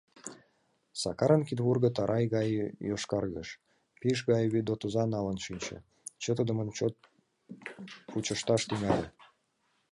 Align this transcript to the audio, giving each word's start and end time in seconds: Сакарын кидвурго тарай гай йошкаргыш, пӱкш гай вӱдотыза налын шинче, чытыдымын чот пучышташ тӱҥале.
Сакарын 1.01 1.41
кидвурго 1.47 1.89
тарай 1.97 2.25
гай 2.35 2.49
йошкаргыш, 2.89 3.49
пӱкш 3.99 4.19
гай 4.31 4.43
вӱдотыза 4.53 5.03
налын 5.13 5.37
шинче, 5.45 5.77
чытыдымын 6.21 6.69
чот 6.77 6.95
пучышташ 8.09 8.61
тӱҥале. 8.69 9.07